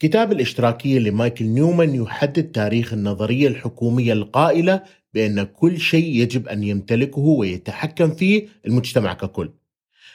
[0.00, 4.82] كتاب الاشتراكية لمايكل نيومان يحدد تاريخ النظرية الحكومية القائلة
[5.14, 9.50] بأن كل شيء يجب أن يمتلكه ويتحكم فيه المجتمع ككل.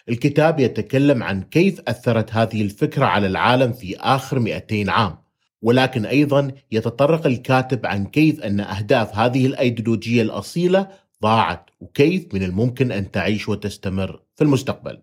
[0.09, 5.17] الكتاب يتكلم عن كيف أثرت هذه الفكرة على العالم في آخر 200 عام
[5.61, 10.87] ولكن أيضا يتطرق الكاتب عن كيف أن أهداف هذه الأيديولوجية الأصيلة
[11.23, 14.99] ضاعت وكيف من الممكن أن تعيش وتستمر في المستقبل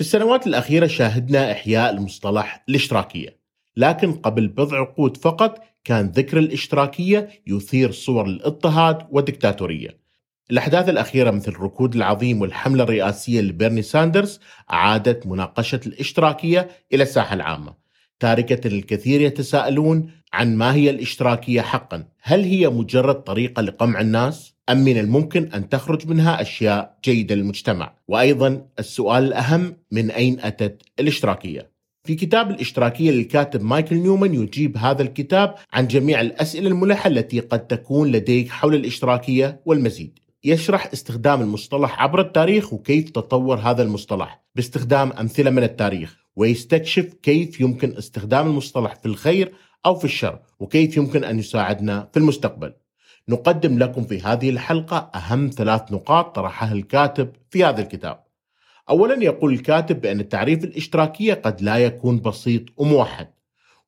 [0.00, 3.40] في السنوات الأخيرة شاهدنا إحياء المصطلح الاشتراكية
[3.76, 10.00] لكن قبل بضع عقود فقط كان ذكر الاشتراكية يثير صور الاضطهاد والدكتاتورية.
[10.50, 14.40] الأحداث الأخيرة مثل الركود العظيم والحملة الرئاسية لبيرني ساندرز
[14.72, 17.79] أعادت مناقشة الاشتراكية إلى الساحة العامة.
[18.20, 24.78] تاركة الكثير يتساءلون عن ما هي الاشتراكية حقا هل هي مجرد طريقة لقمع الناس؟ أم
[24.78, 31.70] من الممكن أن تخرج منها أشياء جيدة للمجتمع؟ وأيضا السؤال الأهم من أين أتت الاشتراكية؟
[32.04, 37.66] في كتاب الاشتراكية للكاتب مايكل نيومان يجيب هذا الكتاب عن جميع الأسئلة الملحة التي قد
[37.66, 45.12] تكون لديك حول الاشتراكية والمزيد يشرح استخدام المصطلح عبر التاريخ وكيف تطور هذا المصطلح باستخدام
[45.12, 49.52] أمثلة من التاريخ ويستكشف كيف يمكن استخدام المصطلح في الخير
[49.86, 52.72] أو في الشر وكيف يمكن أن يساعدنا في المستقبل.
[53.28, 58.24] نقدم لكم في هذه الحلقة أهم ثلاث نقاط طرحها الكاتب في هذا الكتاب.
[58.90, 63.28] أولا يقول الكاتب بأن تعريف الإشتراكية قد لا يكون بسيط وموحد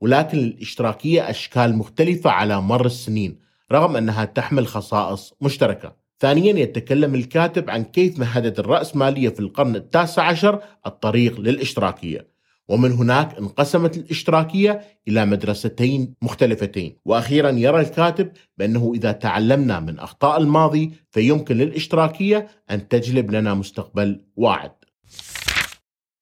[0.00, 3.38] ولكن الاشتراكية أشكال مختلفة على مر السنين
[3.72, 5.96] رغم أنها تحمل خصائص مشتركة.
[6.20, 12.31] ثانيا يتكلم الكاتب عن كيف مهدت الرأسمالية في القرن التاسع عشر الطريق للإشتراكية.
[12.72, 16.96] ومن هناك انقسمت الاشتراكية إلى مدرستين مختلفتين.
[17.04, 24.24] وأخيرا يرى الكاتب بأنه إذا تعلمنا من أخطاء الماضي فيمكن للاشتراكية أن تجلب لنا مستقبل
[24.36, 24.72] واعد.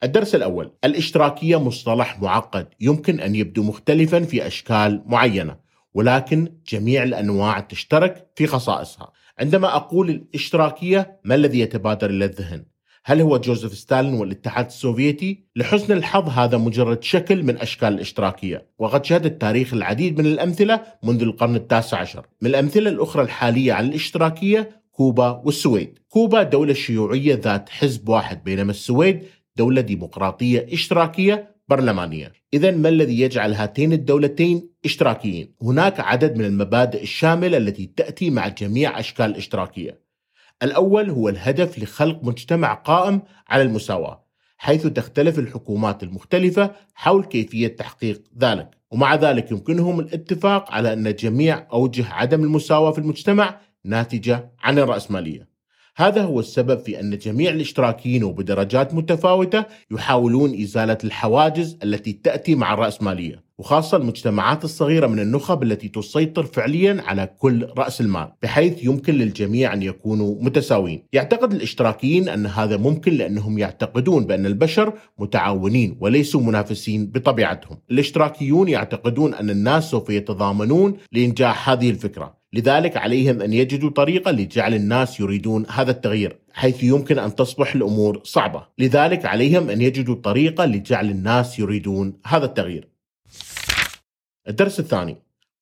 [0.02, 0.72] الدرس الأول.
[0.84, 5.56] الاشتراكية مصطلح معقد يمكن أن يبدو مختلفا في أشكال معينة
[5.94, 9.12] ولكن جميع الأنواع تشترك في خصائصها.
[9.38, 12.64] عندما أقول الاشتراكية ما الذي يتبادر إلى الذهن؟
[13.10, 18.66] هل هو جوزيف ستالين والاتحاد السوفيتي؟ لحسن الحظ هذا مجرد شكل من أشكال الاشتراكية.
[18.78, 22.26] وقد شهد التاريخ العديد من الأمثلة منذ القرن التاسع عشر.
[22.42, 25.98] من الأمثلة الأخرى الحالية عن الاشتراكية كوبا والسويد.
[26.08, 29.22] كوبا دولة شيوعية ذات حزب واحد بينما السويد
[29.56, 32.32] دولة ديمقراطية اشتراكية برلمانية.
[32.54, 38.48] إذا ما الذي يجعل هاتين الدولتين اشتراكيين؟ هناك عدد من المبادئ الشاملة التي تأتي مع
[38.48, 40.09] جميع أشكال الاشتراكية.
[40.62, 48.22] الأول هو الهدف لخلق مجتمع قائم على المساواة حيث تختلف الحكومات المختلفة حول كيفية تحقيق
[48.38, 48.70] ذلك.
[48.90, 55.48] ومع ذلك يمكنهم الاتفاق على أن جميع أوجه عدم المساواة في المجتمع ناتجة عن الرأسمالية.
[55.96, 62.74] هذا هو السبب في أن جميع الاشتراكيين وبدرجات متفاوتة يحاولون إزالة الحواجز التي تأتي مع
[62.74, 63.44] الرأسمالية.
[63.60, 69.72] وخاصة المجتمعات الصغيرة من النخب التي تسيطر فعليا على كل رأس المال بحيث يمكن للجميع
[69.72, 71.02] أن يكونوا متساويين.
[71.12, 77.78] يعتقد الاشتراكيين أن هذا ممكن لأنهم يعتقدون بأن البشر متعاونين وليسوا منافسين بطبيعتهم.
[77.90, 82.40] الاشتراكيون يعتقدون أن الناس سوف يتضامنون لإنجاح هذه الفكرة.
[82.52, 88.20] لذلك عليهم أن يجدوا طريقة لجعل الناس يريدون هذا التغيير حيث يمكن أن تصبح الأمور
[88.24, 92.89] صعبة، لذلك عليهم أن يجدوا طريقة لجعل الناس يريدون هذا التغيير.
[94.50, 95.16] الدرس الثاني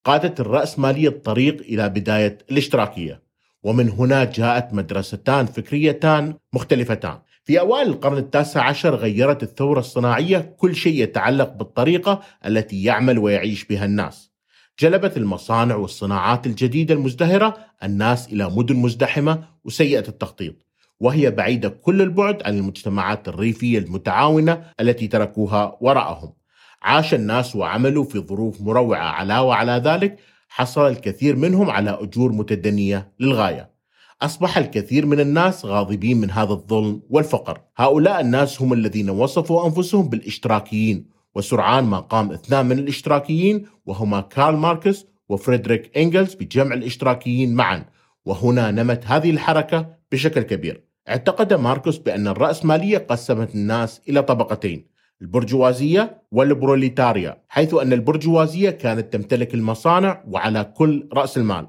[0.04, 3.22] قادة الرأسمالية الطريق إلى بداية الاشتراكية
[3.62, 7.18] ومن هنا جاءت مدرستان فكريتان مختلفتان.
[7.44, 13.64] في أوائل القرن التاسع عشر غيرت الثورة الصناعية كل شيء يتعلق بالطريقة التي يعمل ويعيش
[13.64, 14.30] بها الناس.
[14.80, 20.54] جلبت المصانع والصناعات الجديدة المزدهرة الناس إلى مدن مزدحمة وسيئة التخطيط
[21.00, 26.37] وهي بعيدة كل البعد عن المجتمعات الريفية المتعاونة التي تركوها وراءهم.
[26.82, 30.18] عاش الناس وعملوا في ظروف مروعة علاوة على ذلك
[30.48, 33.70] حصل الكثير منهم على أجور متدنية للغاية.
[34.22, 37.60] أصبح الكثير من الناس غاضبين من هذا الظلم والفقر.
[37.76, 41.06] هؤلاء الناس هم الذين وصفوا أنفسهم بالاشتراكيين.
[41.34, 47.84] وسرعان ما قام اثنان من الاشتراكيين وهما كارل ماركس وفريدريك إنجلز بجمع الاشتراكيين معا.
[48.24, 50.84] وهنا نمت هذه الحركة بشكل كبير.
[51.08, 54.97] اعتقد ماركوس بأن الرأسمالية قسمت الناس إلى طبقتين.
[55.22, 61.66] البرجوازية والبروليتاريا حيث أن البرجوازية كانت تمتلك المصانع وعلى كل رأس المال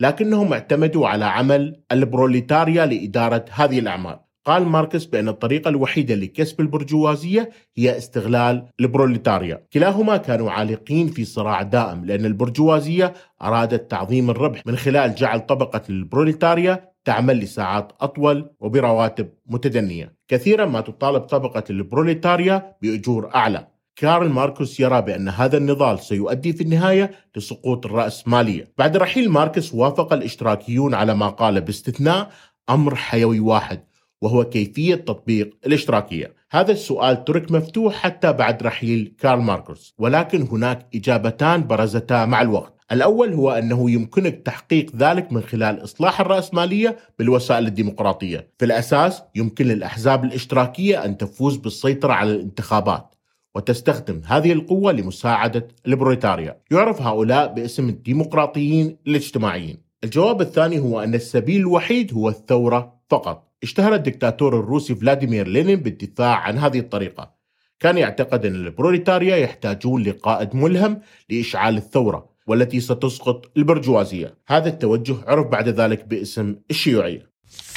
[0.00, 4.18] لكنهم اعتمدوا على عمل البروليتاريا لإدارة هذه الأعمال.
[4.44, 9.66] قال ماركس بأن الطريقة الوحيدة لكسب البرجوازية هي استغلال البروليتاريا.
[9.72, 13.12] كلاهما كانوا عالقين في صراع دائم لأن البرجوازية
[13.42, 20.14] أرادت تعظيم الربح من خلال جعل طبقة البروليتاريا تعمل لساعات أطول وبرواتب متدنية.
[20.28, 23.66] كثيرا ما تطالب طبقة البروليتاريا بأجور أعلى.
[23.96, 30.12] كارل ماركوس يرى بأن هذا النضال سيؤدي في النهاية لسقوط الرأسمالية بعد رحيل ماركس وافق
[30.12, 32.30] الاشتراكيون على ما قال باستثناء
[32.70, 33.84] أمر حيوي واحد
[34.22, 36.34] وهو كيفية تطبيق الاشتراكية.
[36.50, 42.81] هذا السؤال ترك مفتوح حتى بعد رحيل كارل ماركوس ولكن هناك إجابتان برزتا مع الوقت.
[42.92, 48.48] الأول هو أنه يمكنك تحقيق ذلك من خلال إصلاح الرأسمالية بالوسائل الديمقراطية.
[48.58, 53.14] في الأساس يمكن للأحزاب الاشتراكية أن تفوز بالسيطرة على الانتخابات
[53.54, 59.76] وتستخدم هذه القوة لمساعدة البروليتاريا يعرف هؤلاء باسم الديمقراطيين الاجتماعيين.
[60.04, 63.52] الجواب الثاني هو أن السبيل الوحيد هو الثورة فقط.
[63.62, 67.34] اشتهر الدكتاتور الروسي فلاديمير لينين بالدفاع عن هذه الطريقة.
[67.80, 71.00] كان يعتقد أن البروليتاريا يحتاجون لقائد ملهم
[71.30, 72.31] لإشعال الثورة.
[72.46, 74.34] والتي ستسقط البرجوازية.
[74.46, 77.30] هذا التوجه عرف بعد ذلك باسم الشيوعية.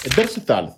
[0.05, 0.73] الدرس الثالث.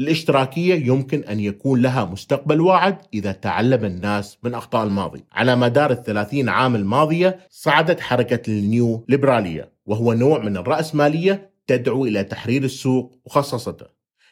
[0.00, 5.24] الاشتراكية يمكن أن يكون لها مستقبل واعد إذا تعلم الناس من أخطاء الماضي.
[5.32, 12.24] على مدار الثلاثين عام الماضية صعدت حركة النيو ليبرالية وهو نوع من الرأسمالية تدعو إلى
[12.24, 13.86] تحرير السوق وخصصته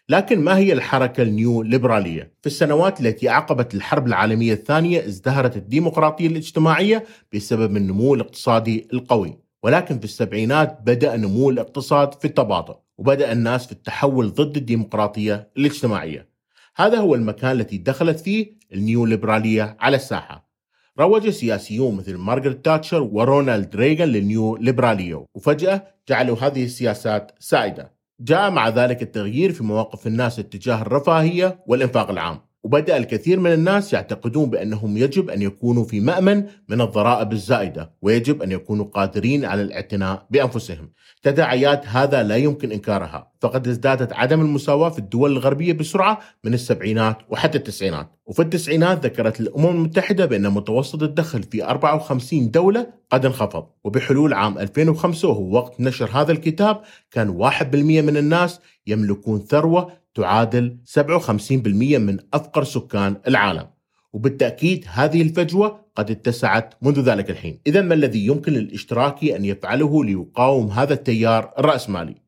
[0.09, 6.27] لكن ما هي الحركة النيو ليبرالية؟ في السنوات التي أعقبت الحرب العالمية الثانية ازدهرت الديمقراطية
[6.27, 7.05] الاجتماعية
[7.35, 9.39] بسبب النمو الاقتصادي القوي.
[9.63, 16.29] ولكن في السبعينات بدأ نمو الاقتصاد في التباطؤ وبدأ الناس في التحول ضد الديمقراطية الاجتماعية.
[16.77, 20.53] هذا هو المكان الذي دخلت فيه النيو ليبرالية على الساحة.
[21.01, 28.02] روج سياسيون مثل مارغريت تاتشر ورونالد ريغان للنيو ليبرالية وفجأة جعلوا هذه السياسات سائدة.
[28.25, 32.52] جاء مع ذلك التغيير في مواقف الناس اتجاه الرفاهية والإنفاق العام.
[32.65, 38.43] وبدأ الكثير من الناس يعتقدون بأنهم يجب أن يكونوا في مأمن من الضرائب الزائدة ويجب
[38.43, 40.93] أن يكونوا قادرين على الاعتناء بأنفسهم.
[41.23, 43.33] تداعيات هذا لا يمكن إنكارها.
[43.41, 48.09] فقد ازدادت عدم المساواة في الدول الغربية بسرعة من السبعينات وحتى التسعينات.
[48.27, 53.67] وفي التسعينات ذكرت الأمم المتحدة بأن متوسط الدخل في 54 دولة قد انخفض.
[53.85, 56.81] وبحلول عام 2005 وهو وقت نشر هذا الكتاب
[57.11, 63.67] كان 1% من الناس يملكون ثروة تعادل 57% من أفقر سكان العالم.
[64.13, 67.61] وبالتأكيد هذه الفجوة قد اتسعت منذ ذلك الحين.
[67.67, 72.23] إذا ما الذي يمكن للاشتراكي أن يفعله ليقاوم هذا التيار الرأسمالي؟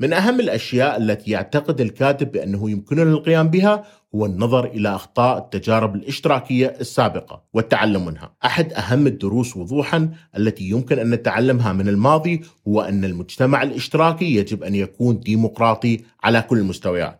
[0.00, 3.84] من أهم الأشياء التي يعتقد الكاتب بأنه يمكننا القيام بها
[4.14, 8.32] هو النظر إلى أخطاء التجارب الاشتراكية السابقة والتعلم منها.
[8.44, 14.62] أحد أهم الدروس وضوحا التي يمكن أن نتعلمها من الماضي هو أن المجتمع الاشتراكي يجب
[14.62, 17.19] أن يكون ديمقراطي على كل المستويات.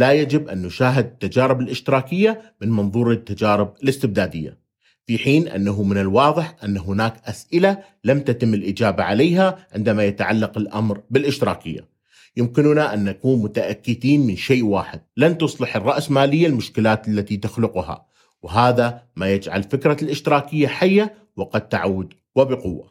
[0.00, 4.58] لا يجب أن نشاهد التجارب الاشتراكية من منظور التجارب الاستبدادية
[5.06, 11.00] في حين أنه من الواضح أن هناك أسئلة لم تتم الإجابة عليها عندما يتعلق الأمر
[11.10, 11.88] بالاشتراكية.
[12.36, 18.06] يمكننا أن نكون متأكدين من شيء واحد لن تصلح الرأسمالية المشكلات التي تخلقها
[18.42, 22.90] وهذا ما يجعل فكرة الاشتراكية حية وقد تعود وبقوة.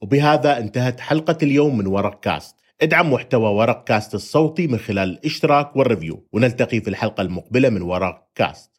[0.00, 2.59] وبهذا انتهت حلقة اليوم من ورق كاست.
[2.82, 6.28] ادعم محتوى ورق كاست الصوتي من خلال الاشتراك وال review.
[6.32, 8.69] ونلتقي في الحلقة المقبلة من ورق كاست.